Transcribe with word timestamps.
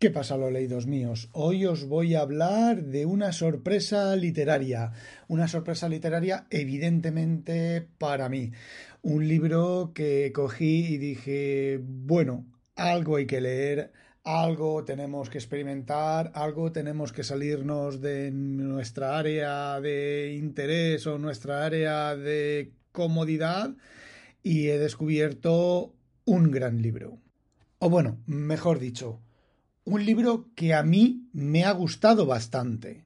¿Qué 0.00 0.10
pasa, 0.10 0.36
los 0.36 0.52
leídos 0.52 0.86
míos? 0.86 1.28
Hoy 1.32 1.66
os 1.66 1.86
voy 1.86 2.14
a 2.14 2.20
hablar 2.20 2.84
de 2.84 3.04
una 3.04 3.32
sorpresa 3.32 4.14
literaria. 4.14 4.92
Una 5.26 5.48
sorpresa 5.48 5.88
literaria, 5.88 6.46
evidentemente, 6.50 7.88
para 7.98 8.28
mí. 8.28 8.52
Un 9.02 9.26
libro 9.26 9.90
que 9.92 10.30
cogí 10.32 10.86
y 10.86 10.98
dije, 10.98 11.80
bueno, 11.82 12.46
algo 12.76 13.16
hay 13.16 13.26
que 13.26 13.40
leer, 13.40 13.90
algo 14.22 14.84
tenemos 14.84 15.30
que 15.30 15.38
experimentar, 15.38 16.30
algo 16.36 16.70
tenemos 16.70 17.12
que 17.12 17.24
salirnos 17.24 18.00
de 18.00 18.30
nuestra 18.30 19.18
área 19.18 19.80
de 19.80 20.36
interés 20.38 21.08
o 21.08 21.18
nuestra 21.18 21.66
área 21.66 22.14
de 22.14 22.72
comodidad. 22.92 23.74
Y 24.44 24.68
he 24.68 24.78
descubierto 24.78 25.92
un 26.24 26.52
gran 26.52 26.82
libro. 26.82 27.18
O 27.80 27.90
bueno, 27.90 28.22
mejor 28.26 28.78
dicho, 28.78 29.22
un 29.88 30.04
libro 30.04 30.50
que 30.54 30.74
a 30.74 30.82
mí 30.82 31.28
me 31.32 31.64
ha 31.64 31.72
gustado 31.72 32.26
bastante. 32.26 33.04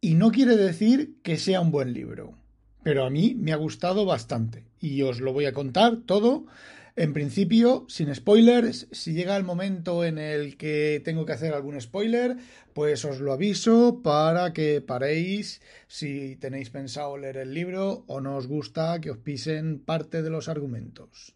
Y 0.00 0.14
no 0.14 0.30
quiere 0.30 0.56
decir 0.56 1.16
que 1.22 1.36
sea 1.36 1.60
un 1.60 1.72
buen 1.72 1.92
libro, 1.92 2.34
pero 2.82 3.04
a 3.04 3.10
mí 3.10 3.34
me 3.36 3.52
ha 3.52 3.56
gustado 3.56 4.04
bastante. 4.04 4.64
Y 4.80 5.02
os 5.02 5.20
lo 5.20 5.32
voy 5.32 5.46
a 5.46 5.52
contar 5.52 5.98
todo. 6.06 6.46
En 6.94 7.12
principio, 7.12 7.86
sin 7.88 8.14
spoilers, 8.14 8.86
si 8.92 9.14
llega 9.14 9.36
el 9.36 9.44
momento 9.44 10.04
en 10.04 10.18
el 10.18 10.56
que 10.56 11.00
tengo 11.04 11.26
que 11.26 11.32
hacer 11.32 11.54
algún 11.54 11.80
spoiler, 11.80 12.36
pues 12.72 13.04
os 13.04 13.18
lo 13.20 13.32
aviso 13.32 14.00
para 14.02 14.52
que 14.52 14.80
paréis 14.80 15.60
si 15.88 16.36
tenéis 16.36 16.70
pensado 16.70 17.16
leer 17.16 17.38
el 17.38 17.54
libro 17.54 18.04
o 18.06 18.20
no 18.20 18.36
os 18.36 18.46
gusta 18.46 19.00
que 19.00 19.10
os 19.10 19.18
pisen 19.18 19.80
parte 19.80 20.22
de 20.22 20.30
los 20.30 20.48
argumentos. 20.48 21.34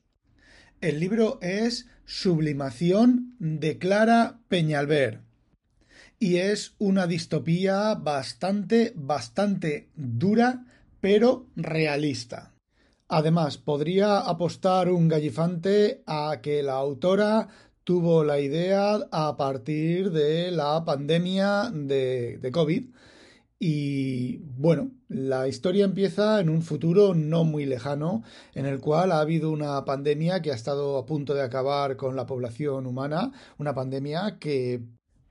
El 0.82 1.00
libro 1.00 1.38
es 1.40 1.88
Sublimación 2.04 3.34
de 3.38 3.78
Clara 3.78 4.40
Peñalver 4.48 5.22
y 6.18 6.36
es 6.36 6.74
una 6.78 7.06
distopía 7.06 7.94
bastante, 7.94 8.92
bastante 8.94 9.88
dura, 9.96 10.66
pero 11.00 11.46
realista. 11.56 12.52
Además, 13.08 13.56
podría 13.56 14.18
apostar 14.18 14.90
un 14.90 15.08
gallifante 15.08 16.02
a 16.06 16.40
que 16.42 16.62
la 16.62 16.74
autora 16.74 17.48
tuvo 17.82 18.22
la 18.22 18.38
idea 18.38 18.98
a 19.10 19.34
partir 19.38 20.10
de 20.10 20.50
la 20.50 20.84
pandemia 20.84 21.70
de, 21.72 22.36
de 22.36 22.50
COVID 22.52 22.84
y 23.58 24.38
bueno, 24.38 24.90
la 25.08 25.48
historia 25.48 25.84
empieza 25.84 26.40
en 26.40 26.50
un 26.50 26.62
futuro 26.62 27.14
no 27.14 27.44
muy 27.44 27.64
lejano, 27.64 28.22
en 28.54 28.66
el 28.66 28.80
cual 28.80 29.12
ha 29.12 29.20
habido 29.20 29.50
una 29.50 29.84
pandemia 29.84 30.42
que 30.42 30.52
ha 30.52 30.54
estado 30.54 30.98
a 30.98 31.06
punto 31.06 31.34
de 31.34 31.42
acabar 31.42 31.96
con 31.96 32.16
la 32.16 32.26
población 32.26 32.86
humana, 32.86 33.32
una 33.58 33.74
pandemia 33.74 34.38
que 34.38 34.82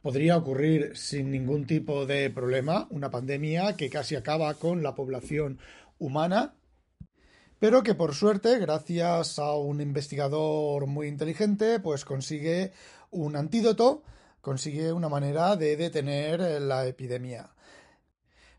podría 0.02 0.38
ocurrir 0.38 0.96
sin 0.96 1.32
ningún 1.32 1.68
tipo 1.68 2.06
de 2.06 2.30
problema, 2.32 2.88
una 2.90 3.12
pandemia 3.12 3.76
que 3.76 3.90
casi 3.90 4.16
acaba 4.16 4.54
con 4.56 4.82
la 4.82 4.96
población 4.96 5.60
humana, 6.00 6.56
pero 7.60 7.84
que 7.84 7.96
por 7.96 8.16
suerte, 8.16 8.60
gracias 8.60 9.40
a 9.40 9.54
un 9.56 9.82
investigador 9.82 10.88
muy 10.88 11.08
inteligente, 11.08 11.80
pues 11.80 12.06
consigue 12.06 12.72
un 13.12 13.36
antídoto, 13.36 14.04
consigue 14.42 14.92
una 14.92 15.10
manera 15.10 15.56
de 15.56 15.78
detener 15.78 16.62
la 16.62 16.86
epidemia. 16.88 17.55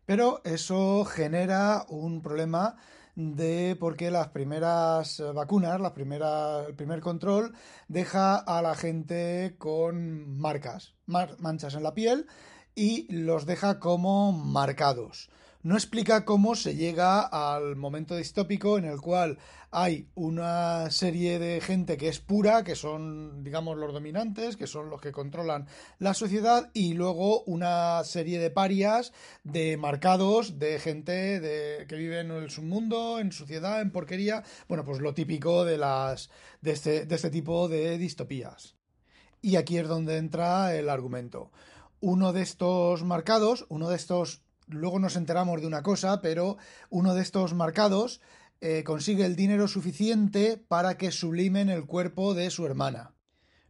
Pero 0.07 0.41
eso 0.45 1.05
genera 1.05 1.85
un 1.89 2.23
problema 2.23 2.77
de 3.17 3.77
porque 3.81 4.11
las 4.11 4.29
primeras 4.29 5.23
vacunas, 5.35 5.81
las 5.81 5.93
primeras, 5.93 6.69
el 6.69 6.75
primer 6.75 7.01
control, 7.01 7.55
deja 7.89 8.37
a 8.37 8.63
la 8.63 8.75
gente 8.75 9.57
con 9.59 10.39
marcas, 10.39 10.95
manchas 11.07 11.75
en 11.75 11.83
la 11.83 11.95
piel 11.95 12.27
y 12.75 13.13
los 13.13 13.47
deja 13.47 13.81
como 13.81 14.33
marcados 14.33 15.31
no 15.67 15.75
explica 15.75 16.25
cómo 16.25 16.55
se 16.55 16.77
llega 16.77 17.23
al 17.23 17.75
momento 17.75 18.15
distópico 18.15 18.79
en 18.79 18.85
el 18.85 19.01
cual 19.01 19.37
hay 19.73 20.09
una 20.15 20.93
serie 20.93 21.41
de 21.41 21.61
gente 21.61 21.97
que 21.97 22.07
es 22.07 22.21
pura, 22.21 22.63
que 22.63 22.77
son, 22.77 23.43
digamos, 23.43 23.77
los 23.77 23.93
dominantes, 23.93 24.57
que 24.57 24.69
son 24.69 24.91
los 24.91 25.01
que 25.01 25.11
controlan 25.11 25.67
la 25.99 26.15
sociedad, 26.15 26.71
y 26.73 26.95
luego 26.95 27.43
una 27.47 28.05
serie 28.05 28.39
de 28.39 28.51
parias, 28.51 29.13
de 29.43 29.77
marcados, 29.77 30.61
de 30.61 30.79
gente 30.79 31.41
de, 31.41 31.85
que 31.89 31.97
vive 31.97 32.21
en 32.21 32.31
el 32.31 32.49
submundo, 32.49 33.19
en 33.19 33.33
suciedad, 33.33 33.81
en 33.81 33.91
porquería, 33.91 34.45
bueno, 34.69 34.85
pues 34.85 35.01
lo 35.01 35.15
típico 35.15 35.65
de, 35.65 35.79
las, 35.79 36.31
de, 36.61 36.71
este, 36.71 37.07
de 37.07 37.15
este 37.17 37.31
tipo 37.31 37.67
de 37.67 37.99
distopías. 37.99 38.77
Y 39.43 39.57
aquí 39.57 39.79
es 39.79 39.89
donde 39.89 40.19
entra 40.19 40.77
el 40.77 40.89
argumento. 40.89 41.51
Uno 41.99 42.33
de 42.33 42.43
estos 42.43 43.03
marcados, 43.03 43.67
uno 43.69 43.89
de 43.89 43.97
estos 43.97 44.46
luego 44.67 44.99
nos 44.99 45.17
enteramos 45.17 45.61
de 45.61 45.67
una 45.67 45.83
cosa, 45.83 46.21
pero 46.21 46.57
uno 46.91 47.15
de 47.15 47.23
estos 47.23 47.55
marcados 47.55 48.21
eh, 48.61 48.85
consigue 48.85 49.25
el 49.25 49.37
dinero 49.37 49.69
suficiente 49.69 50.57
para 50.57 50.97
que 50.97 51.13
sublimen 51.13 51.69
el 51.69 51.87
cuerpo 51.87 52.35
de 52.35 52.51
su 52.51 52.67
hermana. 52.67 53.15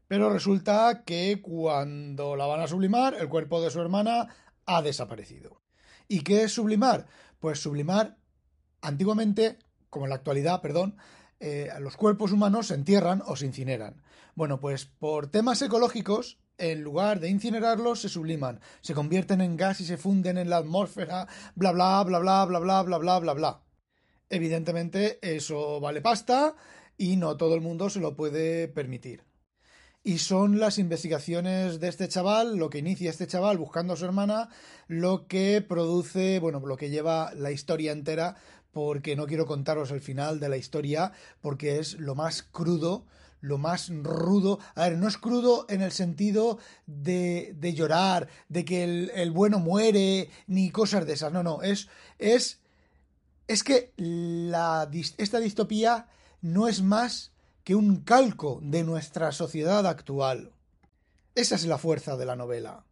Pero 0.08 0.30
resulta 0.30 1.02
que 1.04 1.42
cuando 1.42 2.36
la 2.36 2.46
van 2.46 2.60
a 2.60 2.68
sublimar, 2.68 3.14
el 3.14 3.28
cuerpo 3.28 3.60
de 3.60 3.70
su 3.70 3.80
hermana 3.80 4.28
ha 4.64 4.82
desaparecido. 4.82 5.62
¿Y 6.06 6.20
qué 6.20 6.44
es 6.44 6.52
sublimar? 6.52 7.06
Pues 7.40 7.60
sublimar, 7.60 8.18
antiguamente, 8.80 9.58
como 9.90 10.06
en 10.06 10.10
la 10.10 10.16
actualidad, 10.16 10.60
perdón, 10.60 10.96
eh, 11.40 11.70
los 11.80 11.96
cuerpos 11.96 12.30
humanos 12.30 12.68
se 12.68 12.74
entierran 12.74 13.22
o 13.26 13.34
se 13.34 13.46
incineran. 13.46 14.02
Bueno, 14.36 14.60
pues 14.60 14.86
por 14.86 15.26
temas 15.26 15.60
ecológicos, 15.62 16.38
en 16.58 16.82
lugar 16.82 17.20
de 17.20 17.28
incinerarlos, 17.28 18.00
se 18.00 18.08
subliman, 18.08 18.60
se 18.80 18.94
convierten 18.94 19.40
en 19.40 19.56
gas 19.56 19.80
y 19.80 19.84
se 19.84 19.96
funden 19.96 20.38
en 20.38 20.50
la 20.50 20.58
atmósfera, 20.58 21.28
bla 21.54 21.72
bla 21.72 22.02
bla 22.04 22.18
bla 22.18 22.44
bla 22.44 22.58
bla 22.58 22.82
bla 22.82 22.98
bla 22.98 23.18
bla 23.18 23.32
bla. 23.34 23.60
Evidentemente, 24.28 25.18
eso 25.22 25.80
vale 25.80 26.00
pasta 26.00 26.56
y 26.96 27.16
no 27.16 27.36
todo 27.36 27.54
el 27.54 27.60
mundo 27.60 27.90
se 27.90 28.00
lo 28.00 28.16
puede 28.16 28.68
permitir. 28.68 29.24
Y 30.02 30.18
son 30.18 30.60
las 30.60 30.78
investigaciones 30.78 31.80
de 31.80 31.88
este 31.88 32.08
chaval, 32.08 32.56
lo 32.56 32.70
que 32.70 32.78
inicia 32.78 33.10
este 33.10 33.26
chaval 33.26 33.58
buscando 33.58 33.94
a 33.94 33.96
su 33.96 34.04
hermana, 34.04 34.48
lo 34.86 35.26
que 35.26 35.64
produce, 35.66 36.38
bueno, 36.38 36.60
lo 36.60 36.76
que 36.76 36.90
lleva 36.90 37.34
la 37.34 37.50
historia 37.50 37.90
entera, 37.90 38.36
porque 38.70 39.16
no 39.16 39.26
quiero 39.26 39.46
contaros 39.46 39.90
el 39.90 40.00
final 40.00 40.38
de 40.38 40.48
la 40.48 40.58
historia, 40.58 41.12
porque 41.40 41.80
es 41.80 41.98
lo 41.98 42.14
más 42.14 42.42
crudo 42.42 43.06
lo 43.40 43.58
más 43.58 43.90
rudo. 43.90 44.58
A 44.74 44.88
ver, 44.88 44.98
no 44.98 45.08
es 45.08 45.18
crudo 45.18 45.66
en 45.68 45.82
el 45.82 45.92
sentido 45.92 46.58
de, 46.86 47.54
de 47.56 47.74
llorar, 47.74 48.28
de 48.48 48.64
que 48.64 48.84
el, 49.14 49.30
bueno 49.30 49.58
muere, 49.58 50.30
ni 50.46 50.70
cosas 50.70 51.06
de 51.06 51.14
esas. 51.14 51.32
No, 51.32 51.42
no, 51.42 51.62
es. 51.62 51.88
es. 52.18 52.60
Es 53.48 53.62
que 53.62 53.92
la, 53.96 54.90
esta 55.18 55.38
distopía 55.38 56.08
no 56.40 56.66
es 56.66 56.82
más 56.82 57.32
que 57.62 57.76
un 57.76 58.02
calco 58.02 58.58
de 58.62 58.82
nuestra 58.82 59.30
sociedad 59.30 59.86
actual. 59.86 60.52
Esa 61.36 61.54
es 61.54 61.66
la 61.66 61.78
fuerza 61.78 62.16
de 62.16 62.26
la 62.26 62.34
novela. 62.34 62.84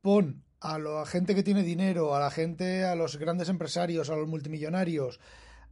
Pon 0.00 0.42
a 0.60 0.78
la 0.78 1.04
gente 1.04 1.34
que 1.34 1.42
tiene 1.42 1.62
dinero, 1.62 2.14
a 2.14 2.20
la 2.20 2.30
gente, 2.30 2.84
a 2.84 2.94
los 2.94 3.16
grandes 3.16 3.48
empresarios, 3.48 4.10
a 4.10 4.16
los 4.16 4.28
multimillonarios, 4.28 5.20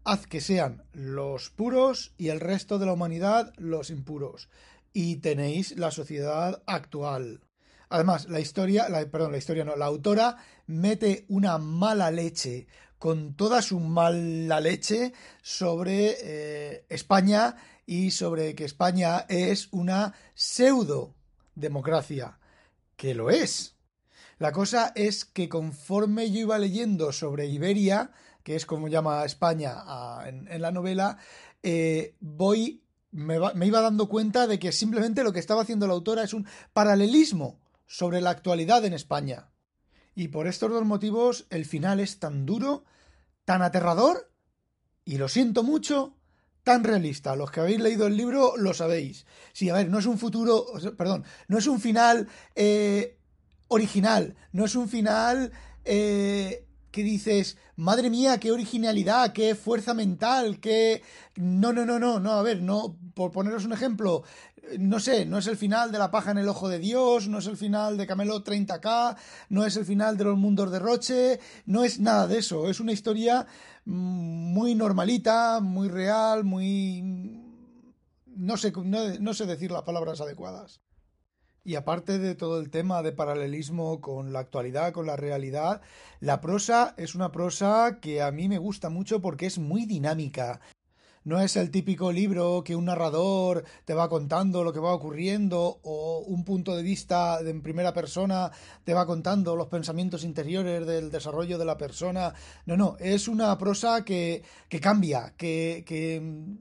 haz 0.05 0.26
que 0.26 0.41
sean 0.41 0.85
los 0.93 1.50
puros 1.50 2.12
y 2.19 2.29
el 2.29 2.41
resto 2.41 2.79
de 2.79 2.87
la 2.87 2.93
humanidad 2.93 3.52
los 3.56 3.91
impuros. 3.91 4.49
Y 4.93 5.17
tenéis 5.17 5.76
la 5.79 5.91
sociedad 5.91 6.62
actual. 6.67 7.41
Además, 7.88 8.29
la 8.29 8.41
historia, 8.41 8.88
la, 8.88 9.05
perdón, 9.08 9.32
la 9.32 9.38
historia 9.38 9.64
no, 9.64 9.76
la 9.76 9.87
autora 9.87 10.37
mete 10.67 11.25
una 11.29 11.58
mala 11.58 12.11
leche 12.11 12.67
con 12.99 13.35
toda 13.35 13.62
su 13.62 13.81
mala 13.81 14.61
leche 14.61 15.12
sobre 15.43 16.17
eh, 16.23 16.85
España 16.88 17.56
y 17.87 18.11
sobre 18.11 18.55
que 18.55 18.64
España 18.64 19.26
es 19.29 19.69
una 19.73 20.14
pseudo 20.35 21.14
democracia, 21.55 22.38
que 22.96 23.14
lo 23.14 23.31
es. 23.31 23.76
La 24.38 24.53
cosa 24.53 24.93
es 24.94 25.25
que 25.25 25.49
conforme 25.49 26.31
yo 26.31 26.41
iba 26.41 26.58
leyendo 26.58 27.12
sobre 27.12 27.46
Iberia, 27.46 28.12
que 28.42 28.56
es 28.56 28.66
como 28.66 28.88
llama 28.88 29.25
España 29.25 29.76
en, 30.26 30.60
la 30.60 30.72
novela, 30.72 31.19
eh, 31.62 32.16
voy 32.20 32.82
me, 33.12 33.38
me 33.54 33.66
iba 33.66 33.81
dando 33.81 34.08
cuenta 34.08 34.46
de 34.46 34.58
que 34.58 34.72
simplemente 34.72 35.25
lo 35.25 35.32
que 35.32 35.40
estaba 35.40 35.62
haciendo 35.62 35.87
la 35.87 35.94
autora 35.94 36.22
es 36.22 36.32
un 36.32 36.46
paralelismo 36.72 37.58
sobre 37.87 38.20
la 38.20 38.31
actualidad 38.31 38.84
en 38.84 38.92
España. 38.92 39.50
Y 40.14 40.28
por 40.28 40.46
estos 40.46 40.70
dos 40.70 40.84
motivos 40.84 41.46
el 41.50 41.64
final 41.64 42.00
es 42.00 42.19
tan 42.19 42.46
duro, 42.46 42.84
tan 43.44 43.62
aterrador, 43.62 44.31
y 45.04 45.19
lo 45.19 45.28
siento 45.28 45.62
mucho, 45.62 46.16
tan 46.62 46.84
realista. 46.84 47.36
Los 47.36 47.50
que 47.50 47.60
habéis 47.60 47.81
leído 47.81 48.06
el 48.06 48.16
libro 48.16 48.56
lo 48.56 48.75
sabéis. 48.75 49.26
Sí, 49.52 49.69
a 49.70 49.75
ver, 49.75 49.88
no 49.88 49.98
es 49.98 50.06
un 50.06 50.19
futuro, 50.19 50.66
perdón, 50.96 51.25
no 51.48 51.58
es 51.58 51.66
un 51.66 51.81
final 51.81 52.28
eh, 52.54 53.19
original, 53.69 54.36
no 54.52 54.64
es 54.64 54.75
un 54.75 54.88
final 54.88 55.52
eh, 55.84 56.66
que 56.90 57.02
dices, 57.02 57.56
madre 57.76 58.10
mía, 58.10 58.38
qué 58.38 58.52
originalidad, 58.52 59.32
qué 59.32 59.54
fuerza 59.54 59.94
mental, 59.94 60.60
qué... 60.60 61.02
No, 61.37 61.72
no, 61.72 61.87
no, 61.87 61.98
no, 61.98 62.20
no, 62.20 62.32
a 62.32 62.42
ver, 62.42 62.62
no, 62.62 62.96
por 63.14 63.31
poneros 63.31 63.64
un 63.64 63.72
ejemplo, 63.72 64.25
no 64.78 65.00
sé, 65.00 65.26
no 65.26 65.38
es 65.38 65.46
el 65.46 65.56
final 65.56 65.92
de 65.92 65.98
La 65.98 66.10
paja 66.10 66.31
en 66.31 66.38
el 66.38 66.48
ojo 66.48 66.69
de 66.69 66.78
Dios, 66.78 67.28
no 67.28 67.38
es 67.38 67.46
el 67.46 67.56
final 67.56 67.96
de 67.96 68.06
Camelo 68.06 68.44
30K, 68.44 69.16
no 69.48 69.64
es 69.64 69.76
el 69.76 69.84
final 69.84 70.16
de 70.16 70.25
Los 70.25 70.38
Mundos 70.38 70.70
de 70.70 70.78
Roche, 70.78 71.40
no 71.66 71.84
es 71.84 72.00
nada 72.00 72.26
de 72.26 72.38
eso, 72.38 72.69
es 72.69 72.81
una 72.81 72.93
historia 72.93 73.46
muy 73.84 74.75
normalita, 74.75 75.60
muy 75.60 75.88
real, 75.88 76.44
muy... 76.44 77.02
No 78.26 78.56
sé, 78.56 78.72
no, 78.72 79.34
sé 79.34 79.46
decir 79.46 79.70
las 79.70 79.82
palabras 79.82 80.20
adecuadas. 80.20 80.81
Y 81.62 81.74
aparte 81.74 82.18
de 82.18 82.34
todo 82.34 82.58
el 82.58 82.70
tema 82.70 83.02
de 83.02 83.12
paralelismo 83.12 84.00
con 84.00 84.32
la 84.32 84.40
actualidad, 84.40 84.92
con 84.92 85.06
la 85.06 85.16
realidad, 85.16 85.82
la 86.20 86.40
prosa 86.40 86.94
es 86.96 87.14
una 87.14 87.32
prosa 87.32 87.98
que 88.00 88.22
a 88.22 88.30
mí 88.30 88.48
me 88.48 88.58
gusta 88.58 88.88
mucho 88.88 89.20
porque 89.20 89.46
es 89.46 89.58
muy 89.58 89.84
dinámica. 89.84 90.60
No 91.22 91.38
es 91.38 91.56
el 91.56 91.70
típico 91.70 92.12
libro 92.12 92.64
que 92.64 92.74
un 92.74 92.86
narrador 92.86 93.64
te 93.84 93.92
va 93.92 94.08
contando 94.08 94.64
lo 94.64 94.72
que 94.72 94.80
va 94.80 94.94
ocurriendo 94.94 95.78
o 95.82 96.20
un 96.20 96.44
punto 96.44 96.74
de 96.74 96.82
vista 96.82 97.40
en 97.40 97.60
primera 97.60 97.92
persona 97.92 98.50
te 98.84 98.94
va 98.94 99.04
contando 99.04 99.54
los 99.54 99.66
pensamientos 99.66 100.24
interiores 100.24 100.86
del 100.86 101.10
desarrollo 101.10 101.58
de 101.58 101.66
la 101.66 101.76
persona. 101.76 102.32
No, 102.64 102.78
no, 102.78 102.96
es 102.98 103.28
una 103.28 103.56
prosa 103.58 104.02
que, 104.02 104.42
que 104.70 104.80
cambia, 104.80 105.34
que, 105.36 105.84
que 105.86 106.20
mm, 106.22 106.58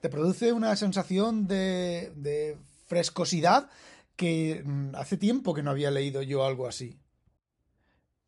te 0.00 0.08
produce 0.10 0.52
una 0.52 0.76
sensación 0.76 1.48
de, 1.48 2.12
de 2.14 2.58
frescosidad 2.86 3.68
que 4.16 4.62
mm, 4.64 4.94
hace 4.94 5.16
tiempo 5.16 5.54
que 5.54 5.62
no 5.62 5.70
había 5.70 5.90
leído 5.90 6.22
yo 6.22 6.44
algo 6.44 6.66
así. 6.66 6.98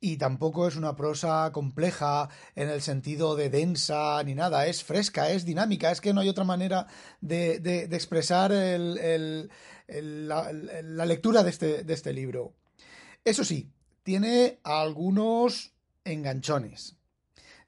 Y 0.00 0.16
tampoco 0.16 0.68
es 0.68 0.76
una 0.76 0.94
prosa 0.94 1.50
compleja 1.52 2.28
en 2.54 2.68
el 2.68 2.82
sentido 2.82 3.34
de 3.34 3.50
densa 3.50 4.22
ni 4.22 4.34
nada, 4.36 4.66
es 4.66 4.84
fresca, 4.84 5.30
es 5.30 5.44
dinámica, 5.44 5.90
es 5.90 6.00
que 6.00 6.14
no 6.14 6.20
hay 6.20 6.28
otra 6.28 6.44
manera 6.44 6.86
de, 7.20 7.58
de, 7.58 7.84
expresar 7.96 8.52
el, 8.52 9.50
el, 9.88 10.28
la, 10.28 10.52
la, 10.52 11.04
lectura 11.04 11.42
de 11.42 11.50
este, 11.50 11.82
de 11.82 11.94
este 11.94 12.12
libro. 12.12 12.54
Eso 13.24 13.42
sí, 13.42 13.72
tiene 14.04 14.60
algunos 14.62 15.72
enganchones, 16.04 16.96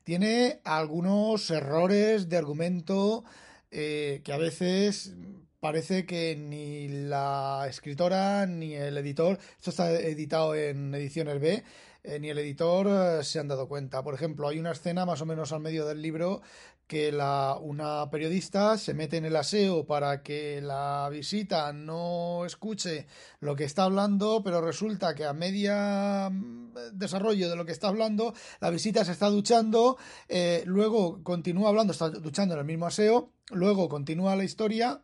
tiene 0.04 0.60
algunos 0.62 1.50
errores 1.50 2.28
de 2.28 2.36
argumento 2.36 3.24
eh, 3.72 4.20
que 4.24 4.32
a 4.32 4.36
veces 4.36 5.14
parece 5.60 6.06
que 6.06 6.36
ni 6.36 6.88
la 6.88 7.66
escritora 7.68 8.46
ni 8.46 8.74
el 8.74 8.96
editor, 8.98 9.38
esto 9.58 9.70
está 9.70 9.92
editado 9.92 10.54
en 10.54 10.94
ediciones 10.94 11.40
B, 11.40 11.62
eh, 12.02 12.18
ni 12.18 12.30
el 12.30 12.38
editor 12.38 12.86
eh, 13.20 13.24
se 13.24 13.38
han 13.38 13.48
dado 13.48 13.68
cuenta. 13.68 14.02
Por 14.02 14.14
ejemplo, 14.14 14.48
hay 14.48 14.58
una 14.58 14.72
escena 14.72 15.04
más 15.04 15.20
o 15.20 15.26
menos 15.26 15.52
al 15.52 15.60
medio 15.60 15.86
del 15.86 16.00
libro 16.00 16.40
que 16.86 17.12
la, 17.12 17.56
una 17.60 18.10
periodista 18.10 18.76
se 18.76 18.94
mete 18.94 19.18
en 19.18 19.24
el 19.24 19.36
aseo 19.36 19.86
para 19.86 20.22
que 20.22 20.60
la 20.60 21.08
visita 21.08 21.72
no 21.72 22.44
escuche 22.44 23.06
lo 23.38 23.54
que 23.54 23.62
está 23.62 23.84
hablando, 23.84 24.42
pero 24.42 24.60
resulta 24.60 25.14
que 25.14 25.24
a 25.24 25.32
media 25.32 26.30
mm, 26.30 26.72
desarrollo 26.94 27.48
de 27.48 27.54
lo 27.54 27.64
que 27.64 27.72
está 27.72 27.88
hablando, 27.88 28.34
la 28.60 28.70
visita 28.70 29.04
se 29.04 29.12
está 29.12 29.28
duchando, 29.28 29.98
eh, 30.28 30.64
luego 30.66 31.22
continúa 31.22 31.68
hablando, 31.68 31.92
está 31.92 32.08
duchando 32.08 32.54
en 32.54 32.60
el 32.60 32.66
mismo 32.66 32.86
aseo, 32.86 33.34
luego 33.50 33.88
continúa 33.88 34.34
la 34.34 34.44
historia 34.44 35.00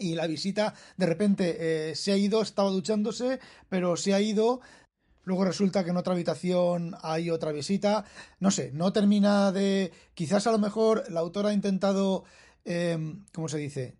y 0.00 0.14
la 0.14 0.26
visita 0.26 0.74
de 0.96 1.06
repente 1.06 1.94
se 1.94 2.12
ha 2.12 2.16
ido, 2.16 2.42
estaba 2.42 2.70
duchándose, 2.70 3.38
pero 3.68 3.96
se 3.96 4.14
ha 4.14 4.20
ido 4.20 4.60
Luego 5.24 5.44
resulta 5.44 5.84
que 5.84 5.90
en 5.90 5.96
otra 5.96 6.14
habitación 6.14 6.96
hay 7.02 7.30
otra 7.30 7.52
visita. 7.52 8.04
No 8.40 8.50
sé, 8.50 8.72
no 8.72 8.92
termina 8.92 9.52
de. 9.52 9.92
Quizás 10.14 10.46
a 10.48 10.50
lo 10.50 10.58
mejor 10.58 11.04
la 11.08 11.20
autora 11.20 11.50
ha 11.50 11.52
intentado. 11.52 12.24
Em, 12.64 13.24
¿Cómo 13.32 13.48
se 13.48 13.58
dice? 13.58 13.96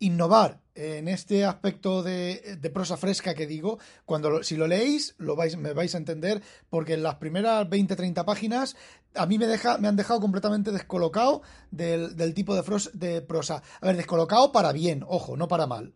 Innovar 0.00 0.63
en 0.74 1.08
este 1.08 1.44
aspecto 1.44 2.02
de, 2.02 2.58
prosa 2.72 2.96
fresca 2.96 3.34
que 3.34 3.46
digo. 3.46 3.78
Cuando 4.04 4.42
si 4.42 4.56
lo 4.56 4.66
leéis, 4.66 5.14
lo 5.18 5.36
vais, 5.36 5.56
me 5.56 5.72
vais 5.72 5.94
a 5.94 5.98
entender. 5.98 6.42
Porque 6.70 6.94
en 6.94 7.02
las 7.02 7.16
primeras 7.16 7.66
20-30 7.68 8.24
páginas. 8.24 8.76
A 9.14 9.26
mí 9.26 9.38
me, 9.38 9.46
deja, 9.46 9.78
me 9.78 9.88
han 9.88 9.96
dejado 9.96 10.20
completamente 10.20 10.72
descolocado 10.72 11.42
del, 11.70 12.16
del 12.16 12.34
tipo 12.34 12.54
de, 12.54 12.62
de 12.94 13.22
prosa. 13.22 13.62
A 13.80 13.86
ver, 13.86 13.96
descolocado 13.96 14.50
para 14.50 14.72
bien, 14.72 15.04
ojo, 15.06 15.36
no 15.36 15.46
para 15.46 15.66
mal. 15.66 15.94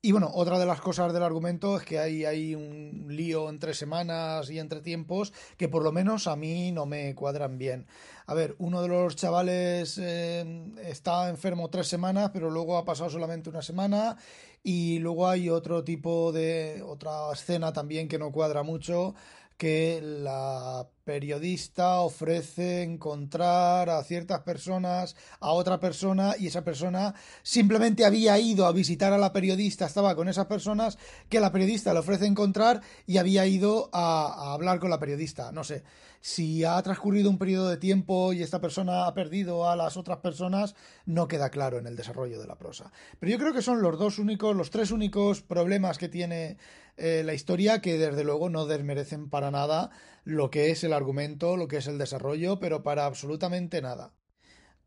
Y 0.00 0.12
bueno, 0.12 0.30
otra 0.32 0.60
de 0.60 0.66
las 0.66 0.80
cosas 0.80 1.12
del 1.12 1.24
argumento 1.24 1.76
es 1.76 1.84
que 1.84 1.98
hay, 1.98 2.54
un 2.54 3.06
lío 3.08 3.48
entre 3.48 3.74
semanas 3.74 4.48
y 4.48 4.60
entre 4.60 4.80
tiempos 4.80 5.32
que 5.56 5.68
por 5.68 5.82
lo 5.82 5.90
menos 5.90 6.28
a 6.28 6.36
mí 6.36 6.70
no 6.70 6.86
me 6.86 7.16
cuadran 7.16 7.58
bien. 7.58 7.88
A 8.26 8.34
ver, 8.34 8.54
uno 8.58 8.80
de 8.80 8.86
los 8.86 9.16
chavales 9.16 9.98
eh, 10.00 10.66
está 10.84 11.28
enfermo 11.28 11.68
tres 11.68 11.88
semanas, 11.88 12.30
pero 12.32 12.48
luego 12.48 12.76
ha 12.78 12.84
pasado 12.84 13.10
solamente 13.10 13.50
una 13.50 13.60
semana. 13.60 14.16
Y 14.62 15.00
luego 15.00 15.28
hay 15.28 15.50
otro 15.50 15.82
tipo 15.82 16.30
de. 16.30 16.80
otra 16.86 17.32
escena 17.32 17.72
también 17.72 18.06
que 18.06 18.18
no 18.18 18.30
cuadra 18.30 18.62
mucho, 18.62 19.16
que 19.58 20.00
la 20.00 20.88
periodista 21.02 22.00
ofrece 22.00 22.82
encontrar 22.84 23.90
a 23.90 24.04
ciertas 24.04 24.40
personas, 24.42 25.16
a 25.40 25.50
otra 25.50 25.80
persona, 25.80 26.34
y 26.38 26.46
esa 26.46 26.62
persona 26.62 27.14
simplemente 27.42 28.04
había 28.04 28.38
ido 28.38 28.66
a 28.66 28.72
visitar 28.72 29.12
a 29.12 29.18
la 29.18 29.32
periodista, 29.32 29.86
estaba 29.86 30.14
con 30.14 30.28
esas 30.28 30.46
personas, 30.46 30.96
que 31.28 31.40
la 31.40 31.50
periodista 31.50 31.92
le 31.92 31.98
ofrece 31.98 32.26
encontrar 32.26 32.82
y 33.04 33.18
había 33.18 33.46
ido 33.46 33.90
a, 33.92 34.52
hablar 34.52 34.78
con 34.78 34.90
la 34.90 35.00
periodista. 35.00 35.50
No 35.50 35.64
sé, 35.64 35.82
si 36.20 36.62
ha 36.62 36.80
transcurrido 36.82 37.28
un 37.28 37.38
periodo 37.38 37.68
de 37.68 37.78
tiempo 37.78 38.32
y 38.32 38.42
esta 38.42 38.60
persona 38.60 39.06
ha 39.06 39.14
perdido 39.14 39.68
a 39.68 39.74
las 39.74 39.96
otras 39.96 40.18
personas, 40.18 40.76
no 41.04 41.26
queda 41.26 41.50
claro 41.50 41.78
en 41.78 41.88
el 41.88 41.96
desarrollo 41.96 42.40
de 42.40 42.46
la 42.46 42.58
prosa. 42.58 42.92
Pero 43.18 43.32
yo 43.32 43.38
creo 43.38 43.52
que 43.52 43.62
son 43.62 43.82
los 43.82 43.98
dos 43.98 44.20
únicos, 44.20 44.54
los 44.54 44.70
tres 44.70 44.92
únicos 44.92 45.42
problemas 45.42 45.98
que 45.98 46.08
tiene 46.08 46.58
eh, 46.98 47.22
la 47.24 47.34
historia 47.34 47.80
que 47.80 47.96
desde 47.96 48.24
luego 48.24 48.50
no 48.50 48.66
desmerecen 48.66 49.30
para 49.30 49.50
nada 49.50 49.90
lo 50.24 50.50
que 50.50 50.70
es 50.70 50.84
el 50.84 50.92
argumento, 50.92 51.56
lo 51.56 51.68
que 51.68 51.78
es 51.78 51.86
el 51.86 51.96
desarrollo, 51.96 52.58
pero 52.58 52.82
para 52.82 53.06
absolutamente 53.06 53.80
nada. 53.80 54.12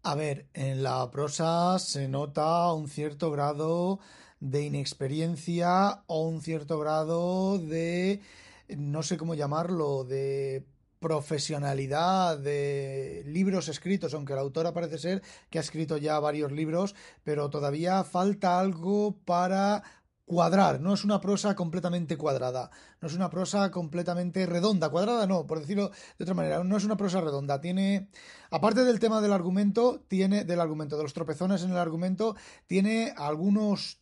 A 0.03 0.15
ver, 0.15 0.47
en 0.53 0.83
la 0.83 1.09
prosa 1.11 1.79
se 1.79 2.07
nota 2.07 2.73
un 2.73 2.89
cierto 2.89 3.31
grado 3.31 3.99
de 4.39 4.63
inexperiencia 4.63 6.03
o 6.07 6.27
un 6.27 6.41
cierto 6.41 6.79
grado 6.79 7.59
de, 7.59 8.21
no 8.67 9.03
sé 9.03 9.17
cómo 9.17 9.35
llamarlo, 9.35 10.03
de 10.03 10.65
profesionalidad 10.99 12.37
de 12.37 13.23
libros 13.25 13.67
escritos, 13.69 14.13
aunque 14.13 14.35
la 14.35 14.41
autora 14.41 14.73
parece 14.73 14.99
ser 14.99 15.21
que 15.49 15.57
ha 15.57 15.61
escrito 15.61 15.97
ya 15.97 16.19
varios 16.19 16.51
libros, 16.51 16.93
pero 17.23 17.49
todavía 17.49 18.03
falta 18.03 18.59
algo 18.59 19.17
para 19.25 19.83
cuadrar, 20.25 20.79
no 20.79 20.93
es 20.93 21.03
una 21.03 21.19
prosa 21.19 21.55
completamente 21.55 22.17
cuadrada, 22.17 22.71
no 23.01 23.07
es 23.07 23.13
una 23.13 23.29
prosa 23.29 23.69
completamente 23.71 24.45
redonda, 24.45 24.89
cuadrada 24.89 25.27
no, 25.27 25.45
por 25.45 25.59
decirlo 25.59 25.91
de 26.17 26.23
otra 26.23 26.35
manera, 26.35 26.63
no 26.63 26.77
es 26.77 26.85
una 26.85 26.97
prosa 26.97 27.21
redonda, 27.21 27.59
tiene, 27.59 28.09
aparte 28.49 28.83
del 28.83 28.99
tema 28.99 29.21
del 29.21 29.33
argumento, 29.33 30.03
tiene, 30.07 30.45
del 30.45 30.61
argumento, 30.61 30.97
de 30.97 31.03
los 31.03 31.13
tropezones 31.13 31.63
en 31.63 31.71
el 31.71 31.77
argumento, 31.77 32.35
tiene 32.67 33.13
algunos 33.17 34.01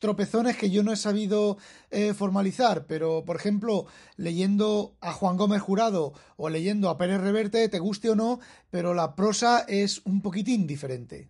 tropezones 0.00 0.56
que 0.56 0.70
yo 0.70 0.82
no 0.82 0.92
he 0.92 0.96
sabido 0.96 1.58
eh, 1.90 2.14
formalizar, 2.14 2.86
pero 2.86 3.24
por 3.24 3.36
ejemplo, 3.36 3.86
leyendo 4.16 4.96
a 5.00 5.12
Juan 5.12 5.36
Gómez 5.36 5.62
Jurado 5.62 6.14
o 6.36 6.48
leyendo 6.48 6.88
a 6.88 6.98
Pérez 6.98 7.20
Reverte, 7.20 7.68
te 7.68 7.78
guste 7.78 8.10
o 8.10 8.16
no, 8.16 8.40
pero 8.70 8.94
la 8.94 9.14
prosa 9.14 9.60
es 9.68 10.00
un 10.04 10.22
poquitín 10.22 10.66
diferente. 10.66 11.28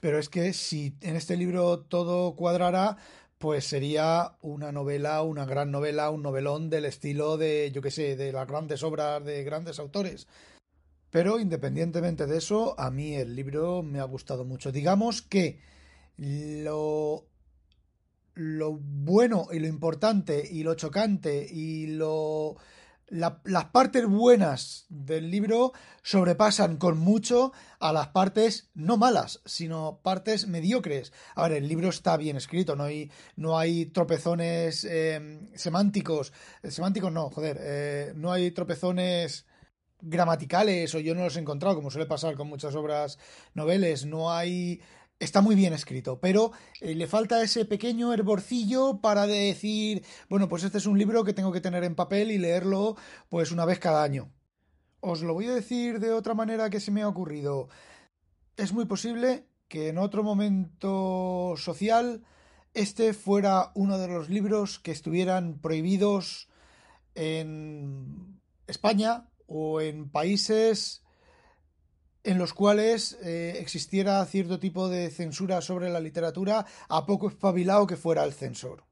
Pero 0.00 0.18
es 0.18 0.28
que 0.28 0.52
si 0.52 0.96
en 1.00 1.16
este 1.16 1.36
libro 1.36 1.80
todo 1.80 2.36
cuadrará, 2.36 2.96
pues 3.38 3.64
sería 3.64 4.36
una 4.42 4.72
novela, 4.72 5.22
una 5.22 5.44
gran 5.46 5.70
novela, 5.70 6.10
un 6.10 6.22
novelón 6.22 6.70
del 6.70 6.84
estilo 6.84 7.36
de, 7.36 7.70
yo 7.72 7.80
qué 7.80 7.90
sé, 7.90 8.16
de 8.16 8.32
las 8.32 8.46
grandes 8.46 8.82
obras 8.82 9.24
de 9.24 9.44
grandes 9.44 9.78
autores. 9.78 10.26
Pero 11.10 11.40
independientemente 11.40 12.26
de 12.26 12.38
eso, 12.38 12.78
a 12.78 12.90
mí 12.90 13.14
el 13.14 13.34
libro 13.34 13.82
me 13.82 14.00
ha 14.00 14.04
gustado 14.04 14.44
mucho. 14.44 14.72
Digamos 14.72 15.22
que 15.22 15.60
lo, 16.18 17.28
lo 18.34 18.72
bueno 18.72 19.46
y 19.52 19.60
lo 19.60 19.68
importante 19.68 20.46
y 20.50 20.64
lo 20.64 20.74
chocante 20.74 21.46
y 21.48 21.86
lo 21.86 22.56
las 23.10 23.64
partes 23.66 24.06
buenas 24.06 24.86
del 24.88 25.30
libro 25.30 25.72
sobrepasan 26.02 26.76
con 26.76 26.98
mucho 26.98 27.52
a 27.80 27.92
las 27.92 28.08
partes 28.08 28.70
no 28.74 28.96
malas, 28.96 29.40
sino 29.44 30.00
partes 30.02 30.46
mediocres. 30.46 31.12
A 31.34 31.48
ver, 31.48 31.58
el 31.58 31.68
libro 31.68 31.88
está 31.88 32.16
bien 32.16 32.36
escrito, 32.36 32.76
no 32.76 32.84
hay, 32.84 33.10
no 33.36 33.58
hay 33.58 33.86
tropezones 33.86 34.84
em, 34.84 35.48
semánticos. 35.54 36.32
Semánticos 36.62 37.12
no, 37.12 37.30
joder, 37.30 37.58
eh, 37.60 38.12
no 38.14 38.32
hay 38.32 38.50
tropezones 38.50 39.46
gramaticales 40.00 40.94
o 40.94 41.00
yo 41.00 41.14
no 41.14 41.24
los 41.24 41.36
he 41.36 41.40
encontrado, 41.40 41.74
como 41.74 41.90
suele 41.90 42.06
pasar 42.06 42.36
con 42.36 42.48
muchas 42.48 42.74
obras 42.74 43.18
noveles, 43.54 44.06
no 44.06 44.32
hay 44.32 44.80
está 45.18 45.40
muy 45.40 45.54
bien 45.54 45.72
escrito, 45.72 46.20
pero 46.20 46.52
eh, 46.80 46.94
le 46.94 47.06
falta 47.06 47.42
ese 47.42 47.64
pequeño 47.64 48.12
hervorcillo 48.12 49.00
para 49.00 49.26
decir, 49.26 50.04
bueno, 50.28 50.48
pues 50.48 50.64
este 50.64 50.78
es 50.78 50.86
un 50.86 50.98
libro 50.98 51.24
que 51.24 51.32
tengo 51.32 51.52
que 51.52 51.60
tener 51.60 51.84
en 51.84 51.94
papel 51.94 52.30
y 52.30 52.38
leerlo 52.38 52.96
pues 53.28 53.50
una 53.50 53.64
vez 53.64 53.78
cada 53.78 54.02
año. 54.02 54.32
Os 55.00 55.22
lo 55.22 55.34
voy 55.34 55.46
a 55.46 55.54
decir 55.54 56.00
de 56.00 56.12
otra 56.12 56.34
manera 56.34 56.70
que 56.70 56.80
se 56.80 56.90
me 56.90 57.02
ha 57.02 57.08
ocurrido. 57.08 57.68
Es 58.56 58.72
muy 58.72 58.84
posible 58.86 59.46
que 59.68 59.88
en 59.88 59.98
otro 59.98 60.22
momento 60.22 61.54
social 61.56 62.24
este 62.74 63.12
fuera 63.12 63.70
uno 63.74 63.98
de 63.98 64.08
los 64.08 64.28
libros 64.28 64.78
que 64.78 64.92
estuvieran 64.92 65.58
prohibidos 65.58 66.48
en 67.14 68.40
España 68.66 69.28
o 69.46 69.80
en 69.80 70.08
países 70.10 71.02
en 72.28 72.36
los 72.36 72.52
cuales 72.52 73.18
eh, 73.22 73.56
existiera 73.58 74.22
cierto 74.26 74.58
tipo 74.58 74.90
de 74.90 75.08
censura 75.08 75.62
sobre 75.62 75.88
la 75.88 75.98
literatura, 75.98 76.66
a 76.90 77.06
poco 77.06 77.28
espabilado 77.28 77.86
que 77.86 77.96
fuera 77.96 78.22
el 78.22 78.34
censor. 78.34 78.84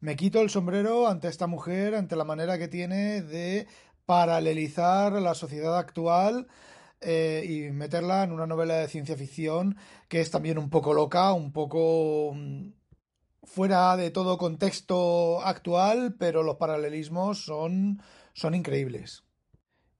Me 0.00 0.16
quito 0.16 0.42
el 0.42 0.50
sombrero 0.50 1.08
ante 1.08 1.28
esta 1.28 1.46
mujer, 1.46 1.94
ante 1.94 2.14
la 2.14 2.24
manera 2.24 2.58
que 2.58 2.68
tiene 2.68 3.22
de 3.22 3.66
paralelizar 4.04 5.14
la 5.14 5.34
sociedad 5.34 5.78
actual 5.78 6.46
eh, 7.00 7.46
y 7.48 7.72
meterla 7.72 8.22
en 8.22 8.32
una 8.32 8.46
novela 8.46 8.74
de 8.74 8.88
ciencia 8.88 9.16
ficción 9.16 9.78
que 10.06 10.20
es 10.20 10.30
también 10.30 10.58
un 10.58 10.68
poco 10.68 10.92
loca, 10.92 11.32
un 11.32 11.52
poco 11.52 12.34
mm, 12.34 12.68
fuera 13.44 13.96
de 13.96 14.10
todo 14.10 14.36
contexto 14.36 15.40
actual, 15.40 16.16
pero 16.18 16.42
los 16.42 16.56
paralelismos 16.56 17.46
son, 17.46 18.02
son 18.34 18.54
increíbles. 18.54 19.24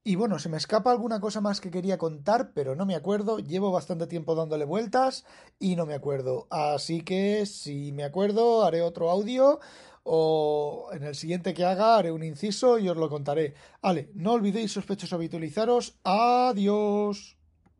Y 0.06 0.16
bueno, 0.16 0.38
se 0.38 0.50
me 0.50 0.58
escapa 0.58 0.90
alguna 0.90 1.18
cosa 1.18 1.40
más 1.40 1.62
que 1.62 1.70
quería 1.70 1.96
contar, 1.96 2.52
pero 2.52 2.76
no 2.76 2.84
me 2.84 2.94
acuerdo. 2.94 3.38
Llevo 3.38 3.73
bastante 3.73 4.06
tiempo 4.06 4.34
dándole 4.34 4.66
vueltas 4.66 5.25
y 5.58 5.76
no 5.76 5.87
me 5.87 5.94
acuerdo. 5.94 6.46
Así 6.50 7.00
que 7.02 7.46
si 7.46 7.90
me 7.90 8.04
acuerdo, 8.04 8.64
haré 8.64 8.82
otro 8.82 9.11
audio 9.11 9.61
o 10.02 10.90
en 10.92 11.04
el 11.04 11.14
siguiente 11.14 11.54
que 11.54 11.64
haga 11.64 11.96
haré 11.96 12.12
un 12.12 12.23
inciso 12.23 12.78
y 12.78 12.87
os 12.90 12.99
lo 12.99 13.08
contaré. 13.08 13.54
Vale, 13.80 14.11
no 14.14 14.32
olvidéis 14.32 14.73
sospechosos 14.73 15.14
habitualizaros. 15.14 15.99
Adiós. 16.04 17.38